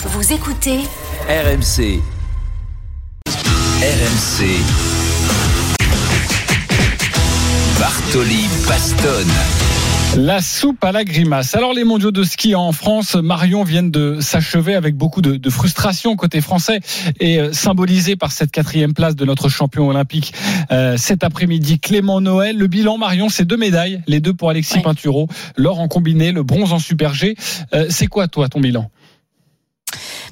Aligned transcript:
Vous 0.00 0.32
écoutez 0.32 0.78
RMC. 1.28 2.00
RMC. 3.26 4.46
Bartoli 7.80 8.46
Bastone. 8.68 9.26
La 10.16 10.40
soupe 10.40 10.84
à 10.84 10.92
la 10.92 11.02
grimace. 11.02 11.56
Alors 11.56 11.72
les 11.72 11.82
mondiaux 11.82 12.12
de 12.12 12.22
ski 12.22 12.54
en 12.54 12.70
France, 12.70 13.16
Marion 13.16 13.64
viennent 13.64 13.90
de 13.90 14.20
s'achever 14.20 14.76
avec 14.76 14.94
beaucoup 14.94 15.20
de, 15.20 15.34
de, 15.34 15.50
frustration 15.50 16.14
côté 16.14 16.40
français 16.40 16.78
et 17.18 17.40
euh, 17.40 17.52
symbolisé 17.52 18.14
par 18.14 18.30
cette 18.30 18.52
quatrième 18.52 18.94
place 18.94 19.16
de 19.16 19.24
notre 19.24 19.48
champion 19.48 19.88
olympique 19.88 20.32
euh, 20.70 20.96
cet 20.96 21.24
après-midi. 21.24 21.80
Clément 21.80 22.20
Noël, 22.20 22.56
le 22.56 22.68
bilan 22.68 22.98
Marion, 22.98 23.28
c'est 23.28 23.44
deux 23.44 23.56
médailles, 23.56 24.00
les 24.06 24.20
deux 24.20 24.32
pour 24.32 24.48
Alexis 24.48 24.76
ouais. 24.76 24.82
Pinturo, 24.82 25.26
l'or 25.56 25.80
en 25.80 25.88
combiné, 25.88 26.30
le 26.30 26.44
bronze 26.44 26.72
en 26.72 26.78
super 26.78 27.14
G. 27.14 27.34
Euh, 27.74 27.86
c'est 27.90 28.06
quoi 28.06 28.28
toi 28.28 28.48
ton 28.48 28.60
bilan? 28.60 28.92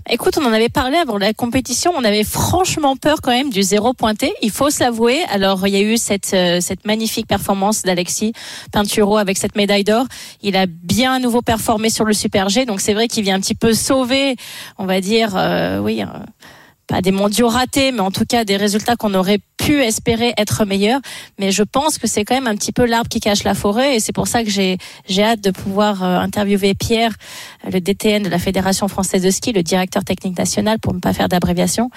Écoute, 0.09 0.39
on 0.41 0.47
en 0.47 0.53
avait 0.53 0.69
parlé 0.69 0.97
avant 0.99 1.19
la 1.19 1.33
compétition. 1.33 1.93
On 1.97 2.05
avait 2.05 2.23
franchement 2.23 2.95
peur 2.97 3.21
quand 3.21 3.33
même 3.33 3.51
du 3.51 3.65
zéro 3.65 3.93
pointé. 3.93 4.33
Il 4.41 4.53
faut 4.53 4.71
se 4.71 4.79
l'avouer. 4.79 5.25
Alors, 5.31 5.67
il 5.67 5.75
y 5.75 5.77
a 5.77 5.81
eu 5.81 5.97
cette, 5.97 6.33
euh, 6.33 6.61
cette 6.61 6.85
magnifique 6.85 7.27
performance 7.27 7.83
d'Alexis 7.83 8.33
Pinturo 8.71 9.17
avec 9.17 9.37
cette 9.37 9.57
médaille 9.57 9.83
d'or. 9.83 10.07
Il 10.43 10.57
a 10.57 10.67
bien 10.67 11.15
à 11.15 11.19
nouveau 11.19 11.43
performé 11.43 11.91
sur 11.91 12.05
le 12.05 12.13
Super 12.13 12.49
G. 12.49 12.67
Donc, 12.67 12.81
c'est 12.81 12.95
vrai 12.95 13.09
qu'il 13.09 13.25
vient 13.25 13.35
un 13.35 13.41
petit 13.41 13.57
peu 13.57 13.75
sauver, 13.75 14.37
on 14.79 14.87
va 14.87 15.01
dire, 15.01 15.35
euh, 15.35 15.81
oui, 15.81 16.03
euh, 16.03 16.07
pas 16.87 17.01
des 17.01 17.11
mondiaux 17.11 17.49
ratés, 17.49 17.93
mais 17.93 18.01
en 18.01 18.11
tout 18.11 18.25
cas 18.25 18.45
des 18.45 18.57
résultats 18.57 18.97
qu'on 18.97 19.15
aurait 19.15 19.41
pu 19.59 19.83
espérer 19.83 20.35
être 20.37 20.65
meilleurs. 20.65 21.01
Mais 21.39 21.51
je 21.51 21.63
pense 21.63 21.99
que 21.99 22.07
c'est 22.07 22.25
quand 22.25 22.35
même 22.35 22.47
un 22.47 22.55
petit 22.55 22.73
peu 22.73 22.87
l'arbre 22.87 23.09
qui 23.09 23.21
cache 23.21 23.43
la 23.45 23.55
forêt, 23.55 23.97
et 23.97 24.01
c'est 24.01 24.13
pour 24.13 24.29
ça 24.29 24.45
que 24.45 24.51
j'ai 24.51 24.79
j'ai 25.09 25.25
hâte 25.25 25.41
de 25.41 25.51
pouvoir 25.51 26.03
euh, 26.03 26.19
interviewer 26.19 26.75
Pierre, 26.75 27.13
le 27.71 27.81
DTN 27.81 28.23
de 28.23 28.29
la 28.29 28.39
Fédération 28.39 28.89
française 28.89 29.23
de 29.23 29.31
ski, 29.31 29.53
le 29.53 29.63
directeur 29.63 30.05
technique 30.05 30.39
national, 30.39 30.79
pour 30.79 30.95
ne 30.95 31.01
pas 31.01 31.13
faire 31.13 31.29
d'abréviation, 31.29 31.91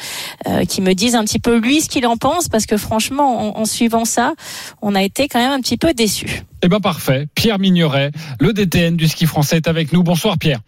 euh, 0.48 0.66
qui 0.66 0.82
me 0.82 0.94
dise 0.94 1.16
un 1.16 1.24
petit 1.24 1.40
peu 1.40 1.58
lui 1.60 1.82
ce 1.82 1.90
qu'il 1.90 2.08
en 2.08 2.18
pense, 2.18 2.50
parce 2.50 2.66
que 2.66 2.78
franchement, 2.78 3.58
en, 3.58 3.62
en 3.62 3.66
suivant 3.66 4.06
ça, 4.06 4.34
on 4.82 4.96
a 4.96 5.04
été 5.04 5.28
quand 5.28 5.40
même 5.40 5.52
un 5.52 5.62
petit 5.62 5.78
peu 5.78 5.94
déçus. 5.94 6.44
Eh 6.62 6.68
ben 6.68 6.80
parfait. 6.80 7.28
Pierre 7.36 7.60
Mignoret, 7.60 8.12
le 8.40 8.54
DTN 8.54 8.98
du 8.98 9.08
ski 9.08 9.26
français, 9.26 9.58
est 9.58 9.68
avec 9.68 9.94
nous. 9.94 10.04
Bonsoir 10.04 10.38
Pierre. 10.38 10.60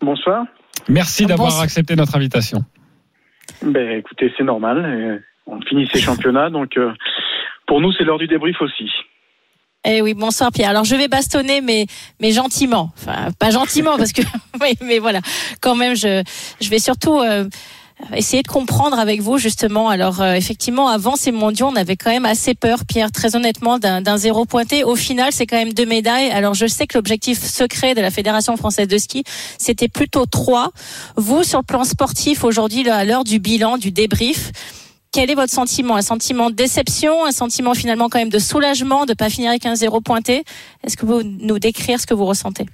Bonsoir. 0.00 0.44
Merci 0.88 1.26
d'avoir 1.26 1.60
accepté 1.60 1.94
notre 1.94 2.16
invitation. 2.16 2.64
Ben, 3.62 3.98
écoutez, 3.98 4.32
c'est 4.36 4.44
normal. 4.44 5.22
On 5.46 5.60
finit 5.62 5.88
ces 5.92 6.00
championnats, 6.00 6.50
donc 6.50 6.76
euh, 6.76 6.92
pour 7.66 7.80
nous, 7.80 7.92
c'est 7.92 8.04
l'heure 8.04 8.18
du 8.18 8.28
débrief 8.28 8.60
aussi. 8.60 8.90
Eh 9.84 10.02
oui, 10.02 10.12
bonsoir 10.12 10.52
Pierre. 10.52 10.70
Alors 10.70 10.84
je 10.84 10.94
vais 10.94 11.08
bastonner, 11.08 11.62
mais 11.62 11.86
mais 12.20 12.32
gentiment. 12.32 12.90
Enfin, 12.98 13.30
pas 13.38 13.50
gentiment 13.50 13.96
parce 13.96 14.12
que 14.12 14.20
oui, 14.60 14.74
mais 14.82 14.98
voilà. 14.98 15.20
Quand 15.62 15.74
même, 15.74 15.96
je 15.96 16.22
je 16.60 16.68
vais 16.68 16.78
surtout 16.78 17.18
euh, 17.18 17.44
essayer 18.14 18.42
de 18.42 18.48
comprendre 18.48 18.98
avec 18.98 19.20
vous 19.20 19.38
justement. 19.38 19.88
Alors 19.88 20.20
euh, 20.20 20.34
effectivement, 20.34 20.88
avant 20.88 21.16
ces 21.16 21.32
mondiaux, 21.32 21.68
on 21.68 21.76
avait 21.76 21.96
quand 21.96 22.10
même 22.10 22.26
assez 22.26 22.54
peur, 22.54 22.84
Pierre, 22.86 23.12
très 23.12 23.36
honnêtement, 23.36 23.78
d'un 23.78 24.16
zéro 24.16 24.44
pointé. 24.44 24.84
Au 24.84 24.96
final, 24.96 25.32
c'est 25.32 25.46
quand 25.46 25.56
même 25.56 25.72
deux 25.72 25.86
médailles. 25.86 26.30
Alors 26.30 26.54
je 26.54 26.66
sais 26.66 26.86
que 26.86 26.98
l'objectif 26.98 27.42
secret 27.42 27.94
de 27.94 28.00
la 28.00 28.10
Fédération 28.10 28.56
française 28.56 28.88
de 28.88 28.98
ski, 28.98 29.24
c'était 29.58 29.88
plutôt 29.88 30.26
trois. 30.26 30.70
Vous, 31.16 31.44
sur 31.44 31.60
le 31.60 31.64
plan 31.64 31.84
sportif, 31.84 32.44
aujourd'hui, 32.44 32.88
à 32.88 33.04
l'heure 33.04 33.24
du 33.24 33.38
bilan, 33.38 33.78
du 33.78 33.90
débrief, 33.92 34.52
quel 35.12 35.30
est 35.30 35.34
votre 35.34 35.52
sentiment? 35.52 35.96
Un 35.96 36.02
sentiment 36.02 36.50
de 36.50 36.54
déception, 36.54 37.24
un 37.26 37.32
sentiment 37.32 37.74
finalement 37.74 38.08
quand 38.08 38.18
même 38.18 38.28
de 38.28 38.38
soulagement 38.38 39.06
de 39.06 39.14
pas 39.14 39.28
finir 39.28 39.50
avec 39.50 39.66
un 39.66 39.74
zéro 39.74 40.00
pointé? 40.00 40.44
Est-ce 40.84 40.96
que 40.96 41.04
vous 41.04 41.22
nous 41.22 41.58
décrire 41.58 42.00
ce 42.00 42.06
que 42.06 42.14
vous 42.14 42.26
ressentez? 42.26 42.66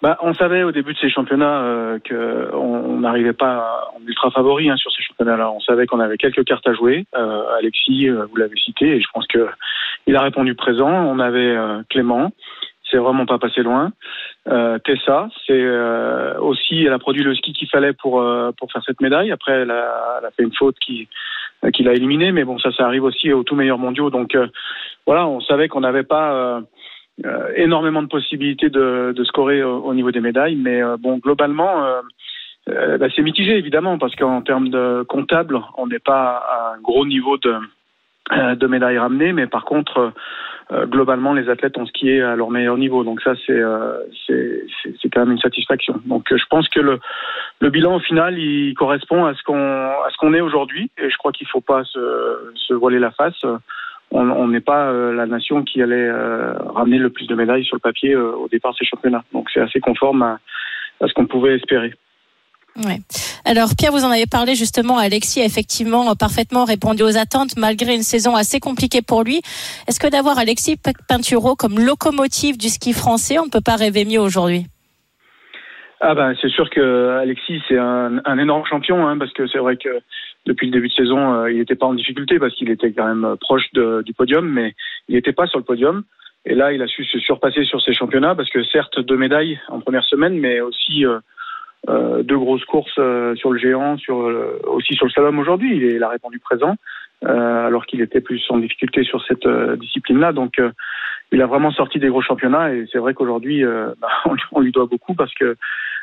Bah, 0.00 0.16
on 0.22 0.32
savait 0.32 0.62
au 0.62 0.70
début 0.70 0.92
de 0.92 0.98
ces 0.98 1.10
championnats 1.10 1.60
euh, 1.62 1.98
qu'on 2.08 3.00
n'arrivait 3.00 3.32
pas 3.32 3.90
en 3.96 4.06
ultra 4.06 4.30
favori 4.30 4.70
hein, 4.70 4.76
sur 4.76 4.92
ces 4.92 5.02
championnats-là. 5.02 5.50
On 5.50 5.60
savait 5.60 5.86
qu'on 5.86 5.98
avait 5.98 6.16
quelques 6.16 6.44
cartes 6.44 6.66
à 6.68 6.74
jouer. 6.74 7.04
Euh, 7.16 7.56
Alexis, 7.58 8.08
euh, 8.08 8.26
vous 8.26 8.36
l'avez 8.36 8.56
cité, 8.56 8.96
et 8.96 9.00
je 9.00 9.08
pense 9.12 9.26
que 9.26 9.48
il 10.06 10.14
a 10.14 10.22
répondu 10.22 10.54
présent. 10.54 10.88
On 10.88 11.18
avait 11.18 11.56
euh, 11.56 11.82
Clément, 11.90 12.30
c'est 12.88 12.98
vraiment 12.98 13.26
pas 13.26 13.38
passé 13.38 13.62
loin. 13.62 13.90
Euh, 14.48 14.78
Tessa, 14.78 15.28
c'est 15.46 15.66
aussi, 16.38 16.84
elle 16.84 16.92
a 16.92 16.98
produit 17.00 17.24
le 17.24 17.34
ski 17.34 17.52
qu'il 17.52 17.68
fallait 17.68 17.92
pour 17.92 18.24
pour 18.56 18.72
faire 18.72 18.82
cette 18.86 19.00
médaille. 19.00 19.32
Après, 19.32 19.52
elle 19.52 19.70
a, 19.72 20.18
elle 20.20 20.26
a 20.26 20.30
fait 20.30 20.44
une 20.44 20.54
faute 20.54 20.78
qui 20.78 21.08
qui 21.72 21.82
l'a 21.82 21.92
éliminé, 21.92 22.30
mais 22.30 22.44
bon, 22.44 22.56
ça, 22.60 22.70
ça 22.70 22.84
arrive 22.84 23.02
aussi 23.02 23.32
aux 23.32 23.42
tout 23.42 23.56
meilleurs 23.56 23.78
mondiaux. 23.78 24.10
Donc 24.10 24.38
voilà, 25.06 25.26
on 25.26 25.40
savait 25.40 25.66
qu'on 25.66 25.80
n'avait 25.80 26.04
pas 26.04 26.62
euh, 27.24 27.52
énormément 27.56 28.02
de 28.02 28.06
possibilités 28.06 28.70
de, 28.70 29.12
de 29.14 29.24
scorer 29.24 29.64
au, 29.64 29.78
au, 29.78 29.92
niveau 29.92 30.12
des 30.12 30.20
médailles, 30.20 30.54
mais 30.54 30.80
euh, 30.80 30.96
bon, 30.96 31.18
globalement, 31.18 31.84
euh, 32.68 32.96
bah, 32.96 33.06
c'est 33.14 33.22
mitigé 33.22 33.56
évidemment 33.56 33.98
parce 33.98 34.14
qu'en 34.14 34.40
termes 34.40 34.68
de 34.68 35.02
comptable, 35.02 35.58
on 35.76 35.88
n'est 35.88 35.98
pas 35.98 36.36
à 36.36 36.74
un 36.76 36.80
gros 36.80 37.04
niveau 37.06 37.36
de, 37.38 37.56
de 38.54 38.66
médailles 38.68 38.98
ramenées, 38.98 39.32
mais 39.32 39.48
par 39.48 39.64
contre, 39.64 40.12
globalement, 40.84 41.32
les 41.32 41.48
athlètes 41.48 41.78
ont 41.78 41.86
skié 41.86 42.20
à 42.20 42.36
leur 42.36 42.50
meilleur 42.50 42.76
niveau, 42.76 43.02
donc 43.02 43.22
ça 43.22 43.32
c'est 43.46 43.62
c'est 44.26 45.08
quand 45.10 45.20
même 45.20 45.32
une 45.32 45.40
satisfaction. 45.40 46.00
Donc 46.04 46.26
je 46.30 46.44
pense 46.50 46.68
que 46.68 46.78
le, 46.78 47.00
le 47.60 47.70
bilan 47.70 47.96
au 47.96 48.00
final, 48.00 48.38
il 48.38 48.74
correspond 48.74 49.24
à 49.24 49.34
ce 49.34 49.42
qu'on 49.42 49.56
à 49.56 50.08
ce 50.10 50.18
qu'on 50.18 50.34
est 50.34 50.42
aujourd'hui, 50.42 50.90
et 50.98 51.08
je 51.08 51.16
crois 51.16 51.32
qu'il 51.32 51.48
faut 51.48 51.62
pas 51.62 51.84
se, 51.84 52.52
se 52.54 52.74
voiler 52.74 52.98
la 52.98 53.12
face 53.12 53.44
on 54.10 54.48
n'est 54.48 54.60
pas 54.60 54.90
euh, 54.90 55.12
la 55.12 55.26
nation 55.26 55.62
qui 55.62 55.82
allait 55.82 56.08
euh, 56.08 56.54
ramener 56.74 56.98
le 56.98 57.10
plus 57.10 57.26
de 57.26 57.34
médailles 57.34 57.64
sur 57.64 57.76
le 57.76 57.80
papier 57.80 58.14
euh, 58.14 58.32
au 58.32 58.48
départ 58.48 58.72
de 58.72 58.76
ces 58.78 58.86
championnats. 58.86 59.24
Donc 59.32 59.48
c'est 59.52 59.60
assez 59.60 59.80
conforme 59.80 60.22
à, 60.22 60.38
à 61.00 61.06
ce 61.06 61.12
qu'on 61.12 61.26
pouvait 61.26 61.56
espérer. 61.56 61.92
Ouais. 62.76 62.98
Alors 63.44 63.70
Pierre, 63.76 63.92
vous 63.92 64.04
en 64.04 64.10
avez 64.10 64.26
parlé 64.26 64.54
justement. 64.54 64.98
Alexis 64.98 65.40
a 65.40 65.44
effectivement 65.44 66.14
parfaitement 66.14 66.64
répondu 66.64 67.02
aux 67.02 67.16
attentes 67.18 67.56
malgré 67.56 67.94
une 67.94 68.02
saison 68.02 68.36
assez 68.36 68.60
compliquée 68.60 69.02
pour 69.02 69.24
lui. 69.24 69.40
Est-ce 69.88 69.98
que 69.98 70.06
d'avoir 70.06 70.38
Alexis 70.38 70.76
Pinturo 71.08 71.56
comme 71.56 71.78
locomotive 71.78 72.56
du 72.56 72.68
ski 72.68 72.92
français, 72.92 73.38
on 73.38 73.46
ne 73.46 73.50
peut 73.50 73.64
pas 73.64 73.76
rêver 73.76 74.04
mieux 74.04 74.20
aujourd'hui? 74.20 74.66
Ah 76.00 76.14
ben 76.14 76.32
c'est 76.40 76.50
sûr 76.50 76.70
que 76.70 77.18
Alexis 77.20 77.60
c'est 77.66 77.78
un, 77.78 78.20
un, 78.24 78.38
énorme 78.38 78.64
champion 78.66 79.08
hein, 79.08 79.18
parce 79.18 79.32
que 79.32 79.48
c'est 79.48 79.58
vrai 79.58 79.76
que 79.76 80.00
depuis 80.46 80.66
le 80.66 80.72
début 80.72 80.88
de 80.88 80.92
saison 80.92 81.34
euh, 81.34 81.50
il 81.50 81.58
n'était 81.58 81.74
pas 81.74 81.86
en 81.86 81.94
difficulté 81.94 82.38
parce 82.38 82.54
qu'il 82.54 82.70
était 82.70 82.92
quand 82.92 83.06
même 83.06 83.36
proche 83.40 83.72
de, 83.72 84.02
du 84.02 84.14
podium 84.14 84.48
mais 84.48 84.74
il 85.08 85.14
n'était 85.14 85.32
pas 85.32 85.46
sur 85.46 85.58
le 85.58 85.64
podium. 85.64 86.04
Et 86.44 86.54
là 86.54 86.72
il 86.72 86.82
a 86.82 86.86
su 86.86 87.04
se 87.04 87.18
surpasser 87.18 87.64
sur 87.64 87.82
ses 87.82 87.92
championnats 87.92 88.34
parce 88.34 88.50
que 88.50 88.62
certes 88.64 89.00
deux 89.00 89.16
médailles 89.16 89.60
en 89.68 89.80
première 89.80 90.04
semaine 90.04 90.38
mais 90.38 90.60
aussi 90.60 91.04
euh, 91.04 91.18
euh, 91.88 92.22
deux 92.22 92.38
grosses 92.38 92.64
courses 92.64 92.98
euh, 92.98 93.34
sur 93.36 93.52
le 93.52 93.58
géant 93.58 93.96
sur 93.98 94.16
aussi 94.66 94.94
sur 94.94 95.06
le 95.06 95.12
slalom 95.12 95.38
aujourd'hui. 95.38 95.76
Il, 95.76 95.82
il, 95.82 96.02
a 96.02 96.08
répondu 96.08 96.38
présent 96.38 96.76
alors 97.22 97.84
qu'il 97.86 98.00
était 98.00 98.20
plus 98.20 98.44
en 98.48 98.58
difficulté 98.58 99.02
sur 99.02 99.24
cette 99.24 99.48
discipline 99.80 100.20
là 100.20 100.32
donc 100.32 100.60
il 101.32 101.42
a 101.42 101.46
vraiment 101.46 101.70
sorti 101.70 101.98
des 101.98 102.08
gros 102.08 102.22
championnats 102.22 102.72
et 102.72 102.86
c'est 102.90 102.98
vrai 102.98 103.14
qu'aujourd'hui, 103.14 103.64
euh, 103.64 103.92
bah, 104.00 104.08
on, 104.52 104.60
lui 104.60 104.72
doit 104.72 104.86
beaucoup 104.86 105.14
parce 105.14 105.34
que 105.34 105.56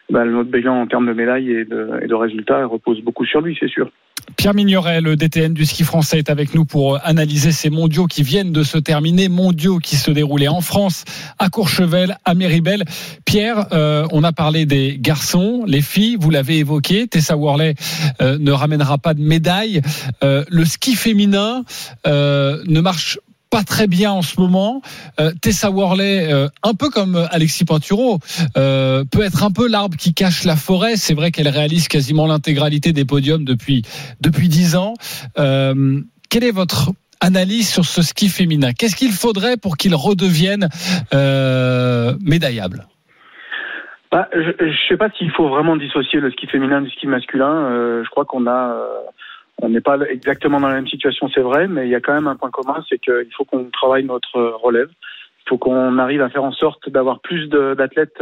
bah, 0.09 0.25
notre 0.25 0.51
bilan 0.51 0.81
en 0.81 0.87
termes 0.87 1.07
de 1.07 1.13
médailles 1.13 1.51
et 1.51 1.65
de, 1.65 1.99
et 2.01 2.07
de 2.07 2.15
résultats 2.15 2.65
repose 2.65 3.01
beaucoup 3.01 3.25
sur 3.25 3.41
lui, 3.41 3.57
c'est 3.59 3.69
sûr. 3.69 3.89
Pierre 4.37 4.53
Mignoret, 4.53 5.01
le 5.01 5.15
DTN 5.15 5.53
du 5.53 5.65
ski 5.65 5.83
français, 5.83 6.17
est 6.17 6.29
avec 6.29 6.53
nous 6.55 6.65
pour 6.65 6.99
analyser 7.05 7.51
ces 7.51 7.69
mondiaux 7.69 8.05
qui 8.05 8.23
viennent 8.23 8.51
de 8.51 8.63
se 8.63 8.77
terminer, 8.77 9.29
mondiaux 9.29 9.77
qui 9.77 9.95
se 9.95 10.11
déroulaient 10.11 10.47
en 10.47 10.61
France, 10.61 11.05
à 11.39 11.49
Courchevel, 11.49 12.17
à 12.25 12.33
Méribel. 12.33 12.83
Pierre, 13.25 13.67
euh, 13.71 14.07
on 14.11 14.23
a 14.23 14.31
parlé 14.31 14.65
des 14.65 14.97
garçons, 14.99 15.63
les 15.67 15.81
filles, 15.81 16.17
vous 16.19 16.31
l'avez 16.31 16.57
évoqué, 16.57 17.07
Tessa 17.07 17.37
Worley 17.37 17.75
euh, 18.21 18.37
ne 18.39 18.51
ramènera 18.51 18.97
pas 18.97 19.13
de 19.13 19.21
médaille. 19.21 19.81
Euh, 20.23 20.43
le 20.49 20.65
ski 20.65 20.95
féminin 20.95 21.63
euh, 22.07 22.63
ne 22.67 22.81
marche 22.81 23.19
pas 23.55 23.63
très 23.63 23.87
bien 23.87 24.11
en 24.11 24.21
ce 24.21 24.37
moment. 24.37 24.81
Euh, 25.17 25.31
Tessa 25.41 25.71
Worley, 25.71 26.29
euh, 26.29 26.49
un 26.61 26.73
peu 26.73 26.89
comme 26.89 27.15
Alexis 27.31 27.63
Pinturo, 27.63 28.19
euh, 28.57 29.05
peut 29.09 29.21
être 29.21 29.45
un 29.45 29.51
peu 29.51 29.69
l'arbre 29.69 29.95
qui 29.95 30.13
cache 30.13 30.43
la 30.43 30.57
forêt. 30.57 30.97
C'est 30.97 31.13
vrai 31.13 31.31
qu'elle 31.31 31.47
réalise 31.47 31.87
quasiment 31.87 32.27
l'intégralité 32.27 32.91
des 32.91 33.05
podiums 33.05 33.45
depuis 33.45 33.83
depuis 34.19 34.49
dix 34.49 34.75
ans. 34.75 34.93
Euh, 35.39 36.01
quelle 36.29 36.43
est 36.43 36.51
votre 36.51 36.91
analyse 37.21 37.69
sur 37.69 37.85
ce 37.85 38.01
ski 38.01 38.27
féminin? 38.27 38.73
Qu'est-ce 38.73 38.97
qu'il 38.97 39.13
faudrait 39.13 39.55
pour 39.55 39.77
qu'il 39.77 39.95
redevienne 39.95 40.67
euh, 41.13 42.13
médaillable? 42.19 42.87
Bah, 44.11 44.27
je 44.33 44.65
ne 44.65 44.73
sais 44.89 44.97
pas 44.97 45.09
s'il 45.17 45.31
faut 45.31 45.47
vraiment 45.47 45.77
dissocier 45.77 46.19
le 46.19 46.29
ski 46.31 46.47
féminin 46.47 46.81
du 46.81 46.89
ski 46.89 47.07
masculin. 47.07 47.55
Euh, 47.71 48.03
je 48.03 48.09
crois 48.09 48.25
qu'on 48.25 48.47
a 48.47 48.75
on 49.61 49.69
n'est 49.69 49.81
pas 49.81 49.97
exactement 50.09 50.59
dans 50.59 50.67
la 50.67 50.75
même 50.75 50.87
situation, 50.87 51.29
c'est 51.33 51.41
vrai, 51.41 51.67
mais 51.67 51.87
il 51.87 51.91
y 51.91 51.95
a 51.95 52.01
quand 52.01 52.13
même 52.13 52.27
un 52.27 52.35
point 52.35 52.51
commun, 52.51 52.83
c'est 52.89 52.99
qu'il 52.99 53.33
faut 53.35 53.45
qu'on 53.45 53.65
travaille 53.71 54.03
notre 54.03 54.39
relève. 54.63 54.89
Il 55.45 55.49
faut 55.49 55.57
qu'on 55.57 55.97
arrive 55.97 56.21
à 56.21 56.29
faire 56.29 56.43
en 56.43 56.51
sorte 56.51 56.89
d'avoir 56.89 57.19
plus 57.19 57.47
d'athlètes 57.47 58.21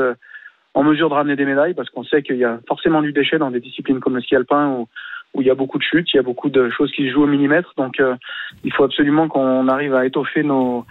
en 0.74 0.84
mesure 0.84 1.10
de 1.10 1.14
ramener 1.14 1.36
des 1.36 1.46
médailles, 1.46 1.74
parce 1.74 1.90
qu'on 1.90 2.04
sait 2.04 2.22
qu'il 2.22 2.38
y 2.38 2.44
a 2.44 2.60
forcément 2.68 3.02
du 3.02 3.14
déchet 3.14 3.38
dans 3.38 3.52
des 3.52 3.60
disciplines 3.60 4.00
comme 4.00 4.16
le 4.16 4.22
ski 4.22 4.36
alpin, 4.36 4.70
où, 4.70 4.88
où 5.34 5.42
il 5.42 5.48
y 5.48 5.52
a 5.52 5.56
beaucoup 5.56 5.78
de 5.78 5.84
chutes, 5.84 6.14
il 6.14 6.18
y 6.18 6.20
a 6.20 6.24
beaucoup 6.24 6.50
de 6.50 6.70
choses 6.70 6.92
qui 6.92 7.08
se 7.08 7.14
jouent 7.14 7.24
au 7.24 7.28
millimètre. 7.28 7.74
Donc, 7.76 8.00
euh, 8.00 8.16
il 8.64 8.72
faut 8.72 8.84
absolument 8.84 9.28
qu'on 9.28 9.68
arrive 9.68 9.96
à 9.96 10.06
étoffer 10.06 10.44
nos, 10.44 10.86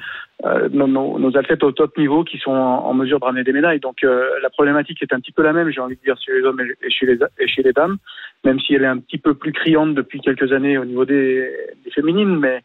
euh, 0.45 0.69
nos, 0.73 0.87
nos, 0.87 1.37
athlètes 1.37 1.63
au 1.63 1.71
top 1.71 1.97
niveau 1.97 2.25
qui 2.25 2.39
sont 2.39 2.51
en, 2.51 2.93
mesure 2.95 3.21
de 3.21 3.25
ramener 3.25 3.45
des 3.45 3.53
médailles. 3.53 3.79
Donc, 3.79 4.03
euh, 4.03 4.29
la 4.43 4.51
problématique 4.51 5.01
est 5.03 5.13
un 5.13 5.21
petit 5.21 5.33
peu 5.33 5.43
la 5.43 5.53
même, 5.53 5.71
j'ai 5.71 5.81
envie 5.81 5.97
de 5.97 6.03
dire, 6.03 6.17
chez 6.25 6.33
les 6.33 6.43
hommes 6.43 6.61
et 6.61 6.91
chez 6.91 7.07
les, 7.07 7.19
et 7.39 7.47
chez 7.47 7.63
les 7.63 7.73
dames, 7.73 7.99
même 8.45 8.59
si 8.59 8.75
elle 8.75 8.83
est 8.83 8.89
un 8.89 8.99
petit 8.99 9.19
peu 9.19 9.35
plus 9.35 9.53
criante 9.53 9.95
depuis 9.95 10.21
quelques 10.21 10.53
années 10.53 10.77
au 10.77 10.85
niveau 10.85 11.05
des, 11.05 11.49
des 11.85 11.91
féminines. 11.93 12.37
Mais 12.39 12.63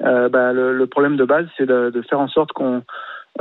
bah, 0.00 0.52
le, 0.52 0.76
le, 0.76 0.86
problème 0.86 1.16
de 1.16 1.24
base, 1.24 1.46
c'est 1.56 1.66
de, 1.66 1.88
de, 1.88 2.02
faire 2.02 2.20
en 2.20 2.28
sorte 2.28 2.52
qu'on 2.52 2.82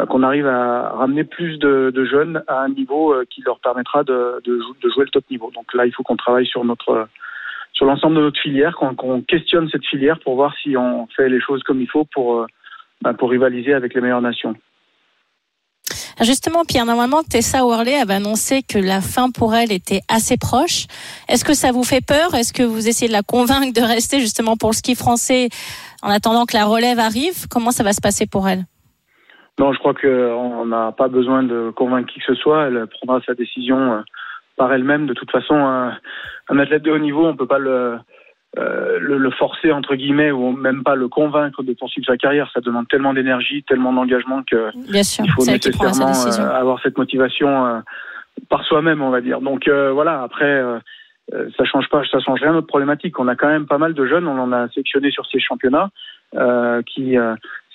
qu'on 0.10 0.24
arrive 0.24 0.46
à 0.46 0.90
ramener 0.90 1.24
plus 1.24 1.58
de, 1.58 1.90
de, 1.90 2.04
jeunes 2.04 2.44
à 2.48 2.60
un 2.60 2.68
niveau 2.68 3.16
qui 3.30 3.42
leur 3.44 3.62
permettra 3.62 4.04
de, 4.04 4.42
de, 4.44 4.60
jouer 4.90 5.06
le 5.06 5.10
top 5.10 5.24
niveau. 5.32 5.52
Donc 5.56 5.74
là, 5.74 5.86
il 5.86 5.94
faut 5.94 6.04
qu'on 6.04 6.18
travaille 6.18 6.46
sur 6.46 6.66
notre 6.66 7.08
sur 7.76 7.86
l'ensemble 7.86 8.16
de 8.16 8.22
notre 8.22 8.42
filière, 8.42 8.76
qu'on 8.76 9.22
questionne 9.22 9.70
cette 9.70 9.86
filière 9.86 10.18
pour 10.24 10.36
voir 10.36 10.54
si 10.64 10.76
on 10.78 11.08
fait 11.16 11.30
les 11.30 11.42
choses 11.42 11.62
comme 11.64 11.82
il 11.82 11.90
faut 11.90 12.06
pour, 12.06 12.40
euh, 12.40 12.48
bah, 13.02 13.14
pour 13.14 13.30
rivaliser 13.30 13.74
avec 13.74 13.94
les 13.94 14.02
meilleures 14.02 14.22
nations. 14.22 14.56
Justement, 16.22 16.64
Pierre, 16.64 16.86
normalement, 16.86 17.24
Tessa 17.24 17.66
Worley 17.66 17.94
avait 17.94 18.14
annoncé 18.14 18.62
que 18.64 18.80
la 18.80 19.02
fin 19.02 19.30
pour 19.32 19.54
elle 19.54 19.74
était 19.74 20.00
assez 20.08 20.38
proche. 20.38 20.86
Est-ce 21.28 21.44
que 21.44 21.54
ça 21.54 21.74
vous 21.74 21.84
fait 21.84 22.04
peur? 22.04 22.34
Est-ce 22.34 22.54
que 22.54 22.64
vous 22.64 22.88
essayez 22.88 23.10
de 23.10 23.14
la 23.14 23.22
convaincre 23.22 23.74
de 23.74 23.86
rester 23.86 24.22
justement 24.22 24.56
pour 24.56 24.70
le 24.70 24.76
ski 24.76 24.96
français 24.96 25.50
en 26.02 26.10
attendant 26.10 26.46
que 26.46 26.56
la 26.56 26.64
relève 26.64 27.00
arrive? 27.00 27.48
Comment 27.52 27.72
ça 27.72 27.84
va 27.84 27.92
se 27.92 28.00
passer 28.00 28.26
pour 28.26 28.48
elle? 28.48 28.64
Non, 29.60 29.74
je 29.74 29.80
crois 29.80 29.94
qu'on 29.94 30.66
n'a 30.66 30.94
pas 30.94 31.10
besoin 31.10 31.44
de 31.44 31.72
convaincre 31.76 32.12
qui 32.12 32.20
que 32.20 32.26
ce 32.28 32.36
soit. 32.36 32.68
Elle 32.68 32.88
prendra 32.88 33.22
sa 33.26 33.34
décision 33.34 33.78
euh, 33.78 34.02
par 34.56 34.74
elle-même. 34.74 35.06
De 35.06 35.14
toute 35.14 35.32
façon, 35.32 35.56
un, 35.56 35.98
un, 36.50 36.60
athlète 36.60 36.84
de 36.84 36.92
haut 36.92 37.00
niveau, 37.00 37.26
on 37.26 37.36
peut 37.36 37.48
pas 37.48 37.60
le, 37.60 37.98
euh, 38.58 39.00
le, 39.00 39.18
le, 39.18 39.32
forcer 39.32 39.72
entre 39.72 39.96
guillemets 39.96 40.32
ou 40.32 40.52
même 40.52 40.84
pas 40.84 40.96
le 40.96 41.08
convaincre 41.08 41.64
de 41.64 41.74
poursuivre 41.74 42.08
sa 42.08 42.18
carrière. 42.18 42.50
Ça 42.54 42.62
demande 42.62 42.88
tellement 42.88 43.14
d'énergie, 43.14 43.64
tellement 43.64 43.92
d'engagement 43.92 44.44
que 44.44 44.72
Bien 44.90 45.04
sûr, 45.04 45.26
il 45.26 45.32
faut 45.32 45.46
nécessairement 45.46 46.12
euh, 46.12 46.50
avoir 46.52 46.82
cette 46.82 46.98
motivation 46.98 47.66
euh, 47.66 47.80
par 48.50 48.64
soi-même, 48.64 49.02
on 49.02 49.10
va 49.10 49.22
dire. 49.22 49.42
Donc 49.42 49.68
euh, 49.68 49.92
voilà. 49.92 50.22
Après, 50.24 50.64
ça 51.58 51.66
change 51.66 51.90
pas, 51.90 52.04
ça 52.10 52.20
change 52.20 52.42
rien 52.42 52.54
notre 52.54 52.68
problématique. 52.68 53.20
On 53.20 53.28
a 53.28 53.36
quand 53.36 53.48
même 53.48 53.66
pas 53.66 53.78
mal 53.78 53.94
de 53.94 54.06
jeunes. 54.06 54.28
On 54.28 54.40
en 54.40 54.52
a 54.52 54.70
sélectionné 54.70 55.12
sur 55.12 55.26
ces 55.26 55.40
championnats 55.40 55.90
qui 56.86 57.16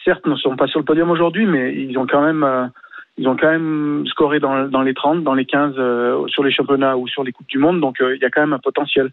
certes 0.05 0.27
ne 0.27 0.37
sont 0.37 0.57
pas 0.57 0.67
sur 0.67 0.79
le 0.79 0.85
podium 0.85 1.11
aujourd'hui, 1.11 1.47
mais 1.47 1.75
ils 1.75 1.99
ont 1.99 2.07
quand 2.07 2.23
même 2.23 2.71
ils 3.21 3.29
ont 3.29 3.37
quand 3.37 3.51
même 3.51 4.05
scoré 4.07 4.41
dans, 4.41 4.65
dans 4.65 4.81
les 4.81 4.95
30, 4.95 5.23
dans 5.23 5.35
les 5.35 5.45
15 5.45 5.75
euh, 5.77 6.27
sur 6.29 6.43
les 6.43 6.51
championnats 6.51 6.97
ou 6.97 7.07
sur 7.07 7.23
les 7.23 7.33
Coupes 7.33 7.49
du 7.49 7.59
Monde, 7.59 7.79
donc 7.79 8.01
euh, 8.01 8.17
il 8.17 8.23
y 8.23 8.25
a 8.25 8.31
quand 8.31 8.41
même 8.41 8.55
un 8.55 8.59
potentiel. 8.59 9.11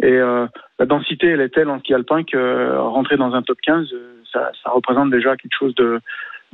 Et 0.00 0.12
euh, 0.12 0.46
la 0.78 0.86
densité, 0.86 1.26
elle 1.26 1.40
est 1.40 1.48
telle 1.48 1.68
en 1.68 1.80
ski 1.80 1.92
alpin 1.92 2.22
que 2.22 2.76
rentrer 2.76 3.16
dans 3.16 3.34
un 3.34 3.42
top 3.42 3.58
15, 3.60 3.92
ça, 4.32 4.52
représente 4.66 5.10
déjà 5.10 5.36
quelque 5.36 5.56
chose 5.58 5.74
de, 5.74 6.00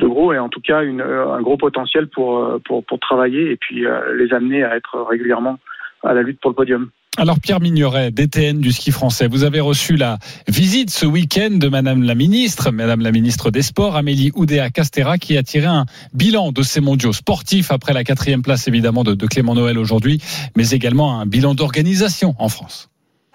gros 0.01 0.33
et 0.33 0.39
en 0.39 0.49
tout 0.49 0.63
cas 0.63 0.83
une, 0.83 1.03
un 1.03 1.43
gros 1.43 1.59
potentiel 1.59 2.09
pour, 2.09 2.59
pour 2.65 2.99
travailler 3.01 3.51
et 3.51 3.57
puis 3.57 3.85
les 4.15 4.33
amener 4.33 4.65
à 4.65 4.75
être 4.75 5.03
régulièrement 5.03 5.59
à 6.03 6.15
la 6.15 6.23
lutte 6.23 6.41
pour 6.41 6.51
le 6.51 6.57
podium. 6.57 6.89
Alors 7.17 7.39
Pierre 7.39 7.61
Mignoret, 7.61 8.11
DTN 8.11 8.59
du 8.59 8.73
ski 8.73 8.91
français, 8.91 9.29
vous 9.29 9.45
avez 9.45 9.61
reçu 9.61 9.95
la 9.95 10.19
visite 10.49 10.91
ce 10.91 11.07
week-end 11.07 11.51
de 11.53 11.69
Madame 11.69 12.03
la 12.03 12.17
Ministre, 12.17 12.73
Madame 12.73 13.03
la 13.03 13.13
Ministre 13.13 13.53
des 13.53 13.63
Sports, 13.63 13.95
Amélie 13.95 14.33
Oudéa-Castera, 14.35 15.19
qui 15.19 15.37
a 15.37 15.45
tiré 15.45 15.67
un 15.67 15.87
bilan 16.13 16.51
de 16.51 16.63
ces 16.65 16.81
mondiaux 16.81 17.13
sportifs 17.13 17.71
après 17.71 17.93
la 17.93 18.03
quatrième 18.03 18.43
place 18.43 18.67
évidemment 18.67 19.05
de, 19.05 19.15
de 19.15 19.27
Clément 19.29 19.55
Noël 19.55 19.79
aujourd'hui, 19.79 20.21
mais 20.57 20.71
également 20.71 21.21
un 21.21 21.27
bilan 21.27 21.55
d'organisation 21.55 22.35
en 22.41 22.49
France. 22.49 22.89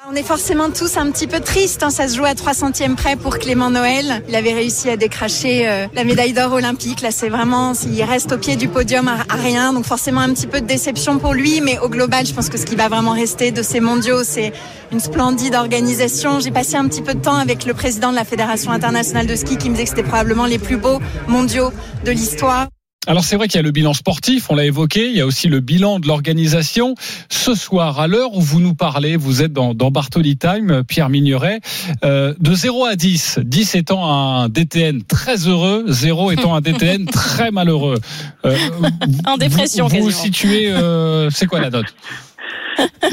On 0.08 0.16
est 0.16 0.24
forcément 0.24 0.70
tous 0.72 0.96
un 0.96 1.12
petit 1.12 1.28
peu 1.28 1.42
tristes. 1.42 1.84
Hein. 1.84 1.90
Ça 1.90 2.08
se 2.08 2.16
joue 2.16 2.24
à 2.24 2.34
3 2.34 2.54
centièmes 2.54 2.96
près 2.96 3.18
pour 3.18 3.38
Clément 3.38 3.70
Noël. 3.70 4.24
Il 4.30 4.36
avait 4.36 4.54
réussi 4.54 4.90
à 4.90 4.96
décracher 4.96 5.68
euh, 5.68 5.88
la 5.94 6.06
médaille 6.06 6.32
d'or 6.32 6.54
olympique. 6.54 7.02
Là, 7.02 7.12
c'est 7.12 7.28
vraiment, 7.28 7.74
il 7.86 8.02
reste 8.04 8.32
au 8.32 8.38
pied 8.38 8.56
du 8.56 8.70
podium 8.70 9.10
à, 9.10 9.36
rien. 9.36 9.74
Donc 9.74 9.84
forcément 9.84 10.22
un 10.22 10.34
petit 10.34 10.48
peu 10.48 10.62
de 10.62 10.66
déception 10.66 11.20
pour 11.20 11.34
lui. 11.34 11.60
Mais 11.60 11.80
au 11.80 11.90
global, 11.90 12.26
je 12.26 12.34
pense 12.34 12.48
que 12.48 12.58
ce 12.58 12.66
qui 12.66 12.78
va 12.78 12.88
vraiment 12.88 13.12
rester 13.12 13.52
de 13.52 13.62
ces 13.62 13.82
mondiaux, 13.82 14.24
c'est 14.24 14.54
une 14.94 15.02
splendide 15.02 15.54
organisation. 15.54 16.40
J'ai 16.40 16.52
passé 16.52 16.78
un 16.78 16.88
petit 16.88 17.02
peu 17.02 17.14
de 17.14 17.22
temps 17.22 17.38
avec 17.38 17.66
le 17.66 17.74
président 17.74 18.12
de 18.12 18.16
la 18.16 18.26
Fédération 18.26 18.72
internationale 18.72 19.28
de 19.28 19.36
ski 19.36 19.58
qui 19.58 19.70
me 19.70 19.76
disait 19.76 19.84
que 19.84 19.90
c'était 19.90 20.04
probablement 20.04 20.46
les 20.46 20.60
plus 20.60 20.78
beaux 20.78 21.00
mondiaux 21.28 21.72
de 22.06 22.12
l'histoire. 22.12 22.68
Alors 23.10 23.24
c'est 23.24 23.38
vrai 23.38 23.48
qu'il 23.48 23.56
y 23.56 23.60
a 23.60 23.64
le 23.64 23.72
bilan 23.72 23.96
sportif, 23.96 24.52
on 24.52 24.56
l'a 24.56 24.66
évoqué, 24.66 25.10
il 25.10 25.16
y 25.16 25.22
a 25.22 25.26
aussi 25.26 25.48
le 25.48 25.62
bilan 25.62 26.00
de 26.00 26.06
l'organisation. 26.06 26.94
Ce 27.28 27.56
soir, 27.56 28.00
à 28.00 28.06
l'heure 28.06 28.36
où 28.36 28.40
vous 28.40 28.60
nous 28.60 28.76
parlez, 28.76 29.18
vous 29.18 29.42
êtes 29.42 29.52
dans, 29.52 29.74
dans 29.74 29.90
Bartoli 29.90 30.38
Time, 30.38 30.84
Pierre 30.88 31.10
Migneret, 31.10 31.60
euh, 32.04 32.36
de 32.40 32.54
0 32.54 32.86
à 32.86 32.96
10, 32.96 33.40
10 33.42 33.74
étant 33.74 34.14
un 34.14 34.48
DTN 34.48 35.02
très 35.02 35.48
heureux, 35.48 35.86
0 35.88 36.30
étant 36.30 36.54
un 36.54 36.62
DTN 36.62 37.08
très 37.08 37.50
malheureux. 37.50 38.00
Euh, 38.46 38.56
en 39.26 39.38
dépression, 39.38 39.88
vous, 39.88 39.98
vous, 39.98 40.04
vous 40.04 40.12
situez, 40.12 40.70
euh, 40.70 41.32
c'est 41.32 41.48
quoi 41.48 41.62
la 41.62 41.72
note? 41.72 41.88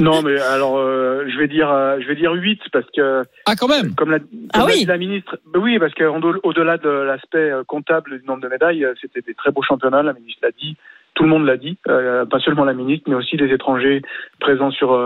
Non, 0.00 0.22
mais 0.22 0.40
alors 0.40 0.76
euh, 0.78 1.24
je 1.28 1.38
vais 1.38 1.48
dire, 1.48 1.70
euh, 1.70 1.98
je 2.00 2.06
vais 2.06 2.16
dire 2.16 2.32
8 2.32 2.60
parce 2.72 2.86
que 2.94 3.22
ah 3.46 3.54
quand 3.58 3.68
même. 3.68 3.94
Comme 3.94 4.10
la, 4.10 4.18
ah 4.52 4.64
oui. 4.66 4.84
la 4.84 4.98
ministre, 4.98 5.38
bah 5.46 5.60
oui, 5.62 5.78
parce 5.78 5.94
qu'au-delà 5.94 6.78
de 6.78 6.88
l'aspect 6.88 7.50
euh, 7.50 7.64
comptable 7.64 8.18
du 8.18 8.26
nombre 8.26 8.42
de 8.42 8.48
médailles, 8.48 8.86
c'était 9.00 9.22
des 9.22 9.34
très 9.34 9.50
beaux 9.50 9.62
championnats. 9.62 10.02
La 10.02 10.12
ministre 10.12 10.40
l'a 10.42 10.50
dit, 10.50 10.76
tout 11.14 11.22
le 11.22 11.28
monde 11.28 11.46
l'a 11.46 11.56
dit, 11.56 11.78
pas 11.84 12.40
seulement 12.44 12.64
la 12.64 12.74
ministre, 12.74 13.08
mais 13.08 13.16
aussi 13.16 13.36
les 13.36 13.52
étrangers 13.52 14.02
présents 14.40 14.70
sur 14.70 14.98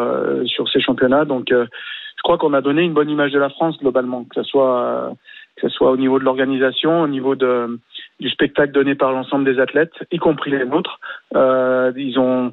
sur 0.46 0.68
ces 0.68 0.80
championnats. 0.80 1.24
Donc, 1.24 1.48
je 1.50 2.22
crois 2.22 2.38
qu'on 2.38 2.54
a 2.54 2.60
donné 2.60 2.82
une 2.82 2.94
bonne 2.94 3.10
image 3.10 3.32
de 3.32 3.38
la 3.38 3.48
France 3.48 3.78
globalement, 3.78 4.24
que 4.24 4.42
ce 4.42 4.42
soit 4.42 5.12
que 5.56 5.68
ce 5.68 5.74
soit 5.74 5.90
au 5.90 5.96
niveau 5.96 6.18
de 6.18 6.24
l'organisation, 6.24 7.02
au 7.02 7.08
niveau 7.08 7.36
de 7.36 7.78
du 8.18 8.28
spectacle 8.28 8.72
donné 8.72 8.96
par 8.96 9.12
l'ensemble 9.12 9.44
des 9.44 9.60
athlètes, 9.60 9.92
y 10.10 10.18
compris 10.18 10.50
les 10.50 10.64
nôtres. 10.64 10.98
ils 11.34 12.18
ont 12.18 12.52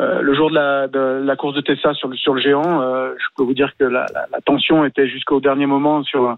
euh, 0.00 0.22
le 0.22 0.34
jour 0.34 0.50
de 0.50 0.54
la, 0.56 0.88
de 0.88 1.22
la, 1.24 1.36
course 1.36 1.54
de 1.54 1.60
Tessa 1.60 1.94
sur 1.94 2.08
le, 2.08 2.16
sur 2.16 2.34
le 2.34 2.40
géant, 2.40 2.82
euh, 2.82 3.14
je 3.16 3.26
peux 3.36 3.44
vous 3.44 3.54
dire 3.54 3.72
que 3.78 3.84
la, 3.84 4.06
la, 4.12 4.26
la 4.32 4.40
tension 4.40 4.84
était 4.84 5.08
jusqu'au 5.08 5.40
dernier 5.40 5.66
moment 5.66 6.02
sur, 6.02 6.36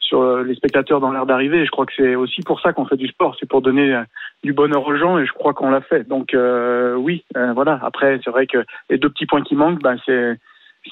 sur 0.00 0.38
les 0.38 0.56
spectateurs 0.56 1.00
dans 1.00 1.12
l'air 1.12 1.24
d'arrivée. 1.24 1.64
Je 1.64 1.70
crois 1.70 1.86
que 1.86 1.92
c'est 1.96 2.16
aussi 2.16 2.42
pour 2.42 2.60
ça 2.60 2.72
qu'on 2.72 2.86
fait 2.86 2.96
du 2.96 3.06
sport, 3.06 3.36
c'est 3.38 3.48
pour 3.48 3.62
donner 3.62 3.94
euh, 3.94 4.02
du 4.42 4.52
bonheur 4.52 4.84
aux 4.86 4.96
gens 4.96 5.18
et 5.18 5.26
je 5.26 5.32
crois 5.32 5.54
qu'on 5.54 5.70
l'a 5.70 5.82
fait. 5.82 6.08
Donc 6.08 6.36
oui, 6.98 7.24
voilà. 7.34 7.78
Après, 7.82 8.20
c'est 8.24 8.30
vrai 8.30 8.46
que 8.46 8.64
les 8.90 8.98
deux 8.98 9.08
petits 9.08 9.26
points 9.26 9.42
qui 9.42 9.54
manquent, 9.54 9.82
ben, 9.82 9.96
c'est 10.04 10.38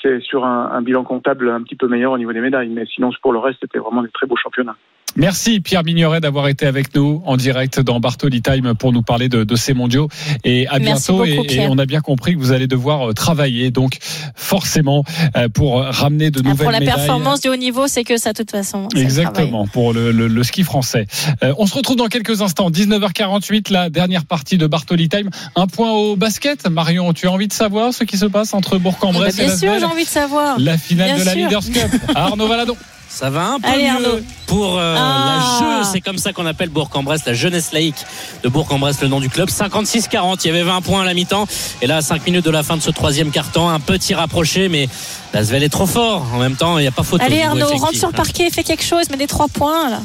c'est 0.02 0.20
sur 0.20 0.44
un, 0.44 0.72
un, 0.72 0.82
bilan 0.82 1.04
comptable 1.04 1.48
un 1.48 1.62
petit 1.62 1.76
peu 1.76 1.86
meilleur 1.86 2.10
au 2.10 2.18
niveau 2.18 2.32
des 2.32 2.40
médailles. 2.40 2.68
Mais 2.68 2.84
sinon, 2.86 3.10
pour 3.22 3.32
le 3.32 3.38
reste, 3.38 3.58
c'était 3.60 3.78
vraiment 3.78 4.02
des 4.02 4.08
très 4.08 4.26
beaux 4.26 4.34
championnats. 4.34 4.76
Merci 5.16 5.60
Pierre 5.60 5.84
Mignoret 5.84 6.20
d'avoir 6.20 6.48
été 6.48 6.66
avec 6.66 6.94
nous 6.94 7.22
en 7.24 7.36
direct 7.36 7.80
dans 7.80 8.00
Bartoli 8.00 8.42
Time 8.42 8.74
pour 8.74 8.92
nous 8.92 9.02
parler 9.02 9.28
de, 9.28 9.44
de 9.44 9.56
ces 9.56 9.72
mondiaux. 9.72 10.08
Et 10.44 10.66
à 10.68 10.78
bientôt. 10.78 11.24
et, 11.24 11.38
et, 11.50 11.66
on 11.68 11.78
a 11.78 11.86
bien 11.86 12.00
compris 12.00 12.34
que 12.34 12.40
vous 12.40 12.52
allez 12.52 12.66
devoir 12.66 13.10
euh, 13.10 13.12
travailler, 13.12 13.70
donc 13.70 13.98
forcément 14.34 15.04
euh, 15.36 15.48
pour 15.48 15.82
ramener 15.82 16.30
de 16.30 16.40
nouvelles 16.40 16.66
médailles. 16.66 16.78
Pour 16.78 16.86
la 16.86 16.94
performance 16.96 17.40
du 17.40 17.48
haut 17.48 17.56
niveau, 17.56 17.86
c'est 17.86 18.04
que 18.04 18.16
ça 18.16 18.32
de 18.32 18.38
toute 18.38 18.50
façon. 18.50 18.88
Exactement 18.96 19.66
pour 19.66 19.92
le, 19.92 20.10
le, 20.10 20.26
le, 20.26 20.42
ski 20.42 20.64
français. 20.64 21.06
Euh, 21.42 21.54
on 21.58 21.66
se 21.66 21.74
retrouve 21.74 21.96
dans 21.96 22.08
quelques 22.08 22.42
instants. 22.42 22.70
19h48, 22.70 23.72
la 23.72 23.90
dernière 23.90 24.24
partie 24.24 24.58
de 24.58 24.66
Bartoli 24.66 25.08
Time. 25.08 25.30
Un 25.54 25.66
point 25.66 25.92
au 25.92 26.16
basket. 26.16 26.68
Marion, 26.68 27.12
tu 27.12 27.28
as 27.28 27.32
envie 27.32 27.48
de 27.48 27.52
savoir 27.52 27.94
ce 27.94 28.04
qui 28.04 28.18
se 28.18 28.26
passe 28.26 28.54
entre 28.54 28.78
Bourg-en-Bresse 28.78 29.38
et 29.38 29.46
Bien 29.46 29.56
sûr, 29.56 29.78
j'ai 29.78 29.84
envie 29.84 30.04
de 30.04 30.08
savoir. 30.08 30.58
La 30.58 30.76
finale 30.76 31.18
de 31.18 31.24
la 31.24 31.34
Leaders 31.34 31.64
Cup. 31.64 32.00
Arnaud 32.14 32.48
Valadon. 32.48 32.76
Ça 33.14 33.30
va 33.30 33.46
un 33.46 33.60
peu 33.60 33.68
mieux 33.68 34.24
pour 34.48 34.76
euh, 34.76 34.96
ah. 34.98 35.60
la 35.60 35.82
jeu, 35.82 35.88
c'est 35.92 36.00
comme 36.00 36.18
ça 36.18 36.32
qu'on 36.32 36.46
appelle 36.46 36.68
Bourg-en-Bresse, 36.68 37.24
la 37.26 37.32
jeunesse 37.32 37.72
laïque 37.72 38.04
de 38.42 38.48
Bourg-en-Bresse, 38.48 39.00
le 39.02 39.06
nom 39.06 39.20
du 39.20 39.30
club. 39.30 39.48
56-40, 39.48 40.40
il 40.42 40.48
y 40.48 40.50
avait 40.50 40.64
20 40.64 40.80
points 40.80 41.02
à 41.02 41.04
la 41.04 41.14
mi-temps. 41.14 41.46
Et 41.80 41.86
là, 41.86 41.98
à 41.98 42.02
5 42.02 42.26
minutes 42.26 42.44
de 42.44 42.50
la 42.50 42.64
fin 42.64 42.76
de 42.76 42.82
ce 42.82 42.90
troisième 42.90 43.30
quart-temps, 43.30 43.68
un 43.70 43.78
petit 43.78 44.14
rapproché, 44.14 44.68
mais 44.68 44.88
Lasvel 45.32 45.62
est 45.62 45.68
trop 45.68 45.86
fort. 45.86 46.26
En 46.34 46.38
même 46.38 46.56
temps, 46.56 46.76
il 46.78 46.82
n'y 46.82 46.88
a 46.88 46.92
pas 46.92 47.04
photo. 47.04 47.24
Allez 47.24 47.42
Arnaud, 47.42 47.68
rentre 47.68 47.94
sur 47.94 48.08
le 48.08 48.14
parquet, 48.14 48.50
fais 48.50 48.64
quelque 48.64 48.84
chose, 48.84 49.08
mets 49.10 49.16
des 49.16 49.28
trois 49.28 49.46
points 49.46 49.90
là. 49.90 50.00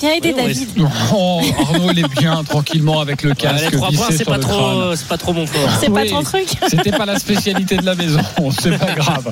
Viens 0.00 0.12
aider 0.14 0.32
David. 0.32 0.68
Oh, 1.14 1.40
Arnaud, 1.60 1.90
il 1.92 2.00
est 2.00 2.18
bien 2.18 2.42
tranquillement 2.42 3.00
avec 3.00 3.22
le 3.22 3.34
casque. 3.34 3.70
les 3.70 3.76
trois 3.76 3.90
points, 3.92 4.08
c'est 4.10 4.24
pas, 4.24 4.38
trop, 4.38 4.96
c'est 4.96 5.06
pas 5.06 5.18
trop 5.18 5.32
mon 5.32 5.46
fort. 5.46 5.70
C'est 5.80 5.90
pas 5.90 6.04
ton 6.06 6.22
truc. 6.22 6.48
C'était 6.68 6.90
pas 6.90 7.06
la 7.06 7.18
spécialité 7.18 7.76
de 7.76 7.86
la 7.86 7.94
maison, 7.94 8.20
c'est 8.58 8.76
pas 8.76 8.92
grave. 8.92 9.30